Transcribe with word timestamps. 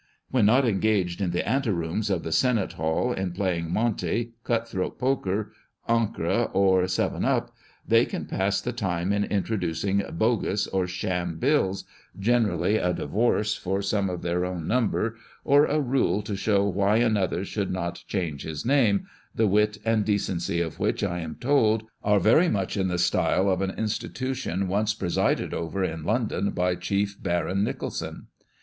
When 0.31 0.47
not 0.47 0.65
engaged 0.65 1.21
in 1.21 1.29
the 1.29 1.47
ante 1.47 1.69
rooms 1.69 2.09
of 2.09 2.23
the 2.23 2.31
senate 2.31 2.73
hall 2.73 3.13
in 3.13 3.33
playing" 3.33 3.69
monte,"" 3.71 4.31
cut 4.43 4.67
throat 4.67 4.97
poker,"" 4.97 5.53
encre," 5.87 6.49
or" 6.55 6.87
seven 6.87 7.23
up," 7.23 7.51
they 7.87 8.05
can 8.07 8.25
pass 8.25 8.61
the 8.61 8.73
time 8.73 9.13
in 9.13 9.23
introducing 9.23 10.01
"bogus," 10.13 10.65
or 10.65 10.87
sham 10.87 11.37
bills, 11.37 11.83
generally 12.17 12.77
a 12.77 12.93
divorce 12.95 13.53
for 13.53 13.83
some 13.83 14.09
of 14.09 14.23
their 14.23 14.43
own 14.43 14.67
num 14.67 14.89
ber, 14.89 15.17
or 15.43 15.67
a 15.67 15.79
rule 15.79 16.23
to 16.23 16.35
show 16.35 16.67
why 16.67 16.97
another 16.97 17.45
should 17.45 17.69
not 17.69 18.03
change 18.07 18.41
his 18.41 18.65
name, 18.65 19.05
the 19.35 19.45
wit 19.45 19.77
and 19.85 20.03
decency 20.03 20.59
of 20.61 20.79
which, 20.79 21.03
I 21.03 21.19
am 21.19 21.35
told, 21.35 21.83
are 22.03 22.19
very 22.19 22.49
much 22.49 22.75
in 22.75 22.87
the 22.87 22.97
style 22.97 23.47
of 23.47 23.61
an 23.61 23.69
in 23.69 23.83
stitution 23.85 24.65
once 24.65 24.95
presided 24.95 25.53
over 25.53 25.83
in 25.83 26.03
London 26.03 26.49
by 26.49 26.73
Chief 26.73 27.21
Baron 27.21 27.63
Nicholson. 27.63 28.25